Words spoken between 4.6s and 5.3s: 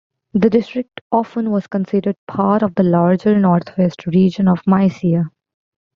Mysia.